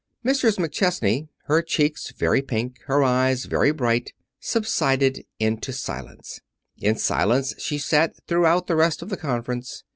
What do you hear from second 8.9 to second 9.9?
of the conference.